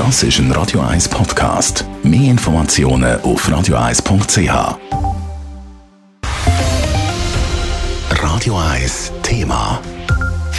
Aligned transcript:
Das 0.00 0.22
ist 0.22 0.38
ein 0.38 0.50
Radio 0.52 0.80
1 0.80 1.10
Podcast. 1.10 1.84
Mehr 2.02 2.30
Informationen 2.30 3.20
auf 3.20 3.46
radio1.ch. 3.46 4.78
Radio 8.10 8.58
1 8.58 9.12
Thema. 9.22 9.78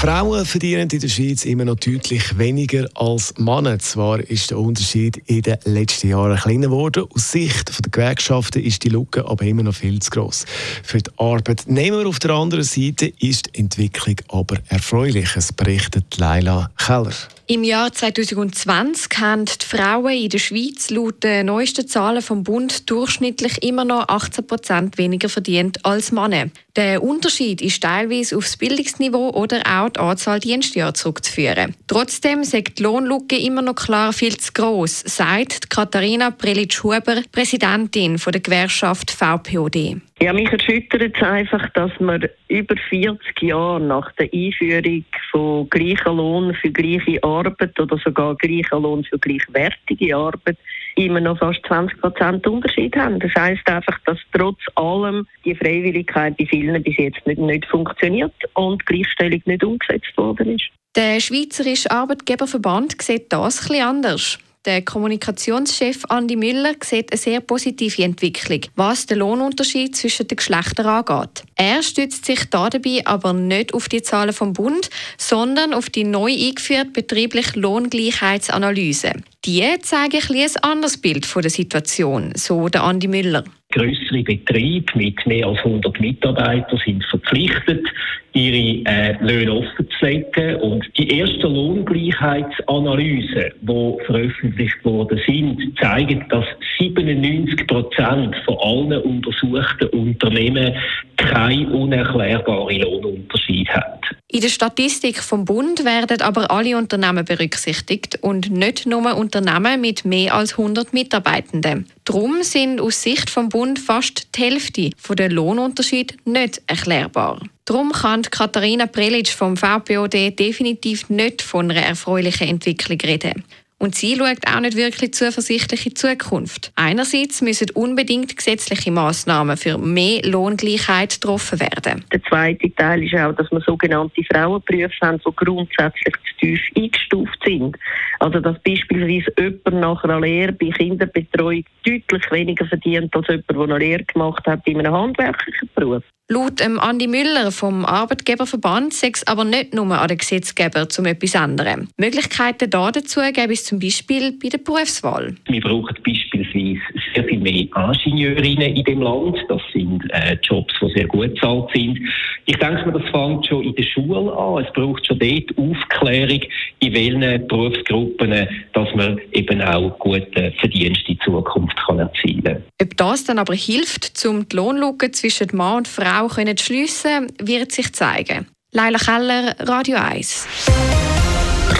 Frauen 0.01 0.45
verdienen 0.47 0.89
in 0.89 0.99
der 0.99 1.07
Schweiz 1.09 1.45
immer 1.45 1.63
noch 1.63 1.75
deutlich 1.75 2.35
weniger 2.39 2.87
als 2.95 3.35
Männer. 3.37 3.77
Zwar 3.77 4.19
ist 4.19 4.49
der 4.49 4.57
Unterschied 4.57 5.17
in 5.27 5.43
den 5.43 5.57
letzten 5.65 6.09
Jahren 6.09 6.37
kleiner 6.37 6.69
geworden. 6.69 7.05
Aus 7.13 7.31
Sicht 7.31 7.69
der 7.85 7.91
Gewerkschaften 7.91 8.63
ist 8.63 8.83
die 8.83 8.89
Lücke 8.89 9.23
aber 9.27 9.43
immer 9.45 9.61
noch 9.61 9.75
viel 9.75 9.99
zu 9.99 10.09
gross. 10.09 10.45
Für 10.81 10.97
die 10.97 11.11
Arbeitnehmer 11.17 12.07
auf 12.07 12.17
der 12.17 12.31
anderen 12.31 12.63
Seite 12.63 13.13
ist 13.19 13.49
die 13.53 13.59
Entwicklung 13.59 14.15
aber 14.29 14.57
erfreulich. 14.69 15.35
Es 15.35 15.53
berichtet 15.53 16.17
Leila 16.17 16.71
Keller. 16.85 17.13
Im 17.47 17.65
Jahr 17.65 17.91
2020 17.91 19.19
haben 19.19 19.43
die 19.43 19.65
Frauen 19.65 20.13
in 20.13 20.29
der 20.29 20.37
Schweiz 20.37 20.89
laut 20.89 21.21
den 21.21 21.47
neuesten 21.47 21.85
Zahlen 21.85 22.21
vom 22.21 22.43
Bund 22.43 22.89
durchschnittlich 22.89 23.61
immer 23.61 23.83
noch 23.83 24.07
18 24.07 24.47
Prozent 24.47 24.97
weniger 24.97 25.27
verdient 25.27 25.83
als 25.83 26.13
Männer. 26.13 26.49
Der 26.77 27.03
Unterschied 27.03 27.61
ist 27.61 27.83
teilweise 27.83 28.37
aufs 28.37 28.55
Bildungsniveau 28.55 29.31
oder 29.31 29.59
auch 29.67 29.89
die 29.89 29.99
Anzahl 29.99 30.39
Dienstjahre 30.39 30.93
zurückzuführen. 30.93 31.75
Trotzdem 31.87 32.45
sagt 32.45 32.79
die 32.79 32.83
Lohnlücke 32.83 33.35
immer 33.37 33.61
noch 33.61 33.75
klar 33.75 34.13
viel 34.13 34.37
zu 34.37 34.53
gross, 34.53 35.01
sagt 35.01 35.69
Katharina 35.69 36.31
Prelitsch-Huber, 36.31 37.23
Präsidentin 37.33 38.15
der 38.15 38.39
Gewerkschaft 38.39 39.11
VPOD. 39.11 39.97
Ja, 40.21 40.31
mich 40.33 40.49
erschüttert 40.49 41.17
es 41.17 41.23
einfach, 41.23 41.67
dass 41.71 41.91
man 41.99 42.29
über 42.47 42.75
40 42.89 43.41
Jahre 43.41 43.81
nach 43.81 44.11
der 44.13 44.29
Einführung 44.31 45.03
von 45.31 45.69
gleicher 45.69 46.13
Lohn 46.13 46.53
für 46.53 46.70
gleiche 46.71 47.23
Arbeit 47.23 47.79
oder 47.79 47.97
sogar 47.97 48.35
gleicher 48.35 48.79
Lohn 48.79 49.03
für 49.03 49.19
gleichwertige 49.19 50.15
Arbeit 50.15 50.57
immer 50.95 51.19
noch 51.19 51.37
fast 51.39 51.65
20 51.67 51.99
Prozent 51.99 52.45
Unterschied 52.47 52.95
haben. 52.95 53.19
Das 53.19 53.31
heißt 53.35 53.67
einfach, 53.67 53.97
dass 54.05 54.17
trotz 54.33 54.59
allem 54.75 55.25
die 55.45 55.55
Freiwilligkeit 55.55 56.37
bei 56.37 56.45
vielen 56.45 56.81
bis 56.83 56.97
jetzt 56.97 57.25
nicht, 57.25 57.39
nicht 57.39 57.65
funktioniert 57.65 58.33
und 58.53 58.85
Gleichstellung 58.85 59.41
nicht 59.45 59.63
umgesetzt 59.63 60.15
worden 60.17 60.55
ist. 60.55 60.65
Der 60.95 61.19
Schweizerische 61.21 61.89
Arbeitgeberverband 61.89 63.01
sieht 63.01 63.31
das 63.31 63.65
etwas 63.65 63.81
anders. 63.81 64.39
Der 64.65 64.83
Kommunikationschef 64.83 66.05
Andi 66.09 66.35
Müller 66.35 66.75
sieht 66.83 67.11
eine 67.11 67.17
sehr 67.17 67.39
positive 67.41 68.03
Entwicklung, 68.03 68.61
was 68.75 69.07
den 69.07 69.17
Lohnunterschied 69.17 69.95
zwischen 69.95 70.27
den 70.27 70.35
Geschlechtern 70.35 70.85
angeht. 70.85 71.43
Er 71.55 71.81
stützt 71.81 72.25
sich 72.25 72.47
dabei 72.47 73.01
aber 73.05 73.33
nicht 73.33 73.73
auf 73.73 73.89
die 73.89 74.03
Zahlen 74.03 74.33
vom 74.33 74.53
Bund, 74.53 74.91
sondern 75.17 75.73
auf 75.73 75.89
die 75.89 76.03
neu 76.03 76.31
eingeführte 76.31 76.91
betriebliche 76.91 77.59
Lohngleichheitsanalyse. 77.59 79.13
Die 79.45 79.65
zeigen 79.81 80.21
ein, 80.29 80.37
ein 80.37 80.55
anderes 80.61 80.97
Bild 80.97 81.25
von 81.25 81.41
der 81.41 81.49
Situation, 81.49 82.31
so 82.35 82.69
der 82.69 82.83
Andi 82.83 83.07
Müller. 83.07 83.43
Größere 83.71 84.23
Betriebe 84.23 84.91
mit 84.95 85.25
mehr 85.25 85.47
als 85.47 85.59
100 85.59 85.99
Mitarbeitern 85.99 86.79
sind 86.85 87.03
verpflichtet, 87.05 87.85
ihre 88.33 88.89
äh, 88.89 89.17
Löhne 89.21 89.53
offenzulegen. 89.53 90.55
Und 90.57 90.85
die 90.97 91.19
ersten 91.19 91.53
Lohngleichheitsanalysen, 91.53 93.51
die 93.61 93.97
veröffentlicht 94.05 94.85
worden 94.85 95.19
sind, 95.25 95.77
zeigen, 95.79 96.25
dass 96.29 96.45
97 96.79 97.67
Prozent 97.67 98.35
von 98.45 98.57
allen 98.59 99.01
untersuchten 99.01 99.87
Unternehmen 99.89 100.73
keine 101.17 101.69
unerklärbare 101.69 102.77
Lohnunterschied 102.77 103.69
haben. 103.69 103.90
In 104.33 104.39
der 104.39 104.47
Statistik 104.47 105.21
vom 105.21 105.43
Bund 105.43 105.83
werden 105.83 106.21
aber 106.21 106.51
alle 106.51 106.77
Unternehmen 106.77 107.25
berücksichtigt 107.25 108.19
und 108.21 108.49
nicht 108.49 108.85
nur 108.85 109.17
Unternehmen 109.17 109.81
mit 109.81 110.05
mehr 110.05 110.35
als 110.35 110.53
100 110.53 110.93
Mitarbeitenden. 110.93 111.85
Darum 112.05 112.41
sind 112.41 112.79
aus 112.79 113.03
Sicht 113.03 113.29
vom 113.29 113.49
Bund 113.49 113.77
fast 113.77 114.29
die 114.37 114.43
Hälfte 114.43 114.91
der 115.17 115.29
Lohnunterschied 115.29 116.25
nicht 116.25 116.61
erklärbar. 116.65 117.41
Darum 117.65 117.91
kann 117.91 118.21
Katharina 118.21 118.85
Prelitsch 118.85 119.33
vom 119.33 119.57
VPOD 119.57 120.39
definitiv 120.39 121.09
nicht 121.09 121.41
von 121.41 121.69
einer 121.69 121.81
erfreulichen 121.81 122.47
Entwicklung 122.47 123.01
reden. 123.01 123.43
Und 123.81 123.95
sie 123.95 124.15
schaut 124.15 124.37
auch 124.45 124.59
nicht 124.59 124.77
wirklich 124.77 125.11
zuversichtlich 125.15 125.87
in 125.87 125.89
die 125.89 125.93
Zukunft. 125.95 126.71
Einerseits 126.75 127.41
müssen 127.41 127.71
unbedingt 127.71 128.37
gesetzliche 128.37 128.91
Massnahmen 128.91 129.57
für 129.57 129.79
mehr 129.79 130.21
Lohngleichheit 130.21 131.19
getroffen 131.19 131.59
werden. 131.59 132.05
Der 132.11 132.21
zweite 132.25 132.71
Teil 132.75 133.03
ist 133.03 133.15
auch, 133.15 133.33
dass 133.33 133.51
wir 133.51 133.59
sogenannte 133.61 134.21
Frauenberufe 134.31 134.93
haben, 135.01 135.19
die 135.25 135.35
grundsätzlich 135.35 136.13
tief 136.41 136.59
eingestuft 136.75 137.39
sind. 137.45 137.77
Also 138.19 138.39
dass 138.39 138.57
beispielsweise 138.63 139.31
jemand 139.37 139.79
nach 139.79 140.03
einer 140.03 140.19
Lehre 140.19 140.51
bei 140.51 140.69
Kinderbetreuung 140.69 141.63
deutlich 141.85 142.31
weniger 142.31 142.65
verdient 142.65 143.15
als 143.15 143.27
jemand, 143.27 143.49
der 143.49 143.59
eine 143.59 143.77
Lehre 143.77 144.03
gemacht 144.03 144.45
hat 144.45 144.67
in 144.67 144.79
einem 144.79 144.93
handwerklichen 144.93 145.69
Beruf. 145.75 146.03
Laut 146.31 146.61
Andi 146.61 147.07
Müller 147.07 147.51
vom 147.51 147.83
Arbeitgeberverband 147.83 148.93
sei 148.93 149.11
es 149.13 149.27
aber 149.27 149.43
nicht 149.43 149.73
nur 149.73 149.99
an 149.99 150.07
den 150.07 150.17
Gesetzgeber 150.17 150.87
um 150.97 151.05
etwas 151.05 151.35
ändern. 151.35 151.89
Möglichkeiten 151.97 152.69
dazu 152.69 153.19
gäbe 153.33 153.51
es 153.51 153.65
zum 153.65 153.79
Beispiel 153.79 154.37
bei 154.41 154.47
der 154.47 154.59
Berufswahl. 154.59 155.35
Wir 155.49 155.59
brauchen 155.59 155.93
beispielsweise 156.05 156.79
sehr 157.13 157.25
viel 157.25 157.39
mehr 157.39 157.67
Ingenieurinnen 157.75 158.77
in 158.77 158.83
dem 158.85 159.01
Land. 159.01 159.39
Das 159.49 159.61
sind 159.73 160.09
äh, 160.11 160.37
Jobs, 160.41 160.73
die 160.81 160.93
sehr 160.93 161.07
gut 161.07 161.33
bezahlt 161.33 161.69
sind. 161.73 161.99
Ich 162.45 162.57
denke 162.57 162.85
mir, 162.85 162.99
das 162.99 163.09
fängt 163.11 163.45
schon 163.45 163.63
in 163.63 163.75
der 163.75 163.83
Schule 163.83 164.31
an. 164.33 164.63
Es 164.63 164.73
braucht 164.73 165.05
schon 165.05 165.19
dort 165.19 165.57
Aufklärung, 165.57 166.41
in 166.79 166.93
welchen 166.93 167.47
Berufsgruppen, 167.47 168.47
dass 168.73 168.95
man 168.95 169.19
eben 169.31 169.61
auch 169.61 169.97
gute 169.99 170.53
Verdienste 170.59 171.11
in 171.11 171.19
Zukunft 171.23 171.77
kann 171.85 171.99
erzielen 171.99 172.43
kann. 172.43 172.63
Ob 172.81 172.97
das 172.97 173.23
dann 173.25 173.39
aber 173.39 173.53
hilft, 173.53 174.25
um 174.25 174.47
die 174.47 174.55
Lohnlücke 174.55 175.11
zwischen 175.11 175.49
Mann 175.53 175.77
und 175.77 175.87
Frau 175.87 176.25
auch 176.25 176.37
schliessen 176.57 177.31
wird 177.39 177.71
sich 177.71 177.93
zeigen. 177.93 178.47
Leila 178.71 178.97
Keller, 178.97 179.55
Radio 179.59 179.97
1. 179.97 180.47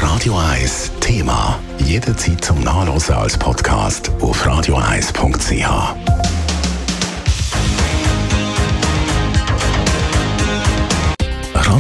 Radio 0.01 0.37
1 0.37 0.91
Thema. 0.99 1.59
Jederzeit 1.85 2.43
zum 2.43 2.61
Nachlesen 2.63 3.15
als 3.15 3.37
Podcast 3.37 4.11
auf 4.21 4.45
radio1.ch. 4.45 6.40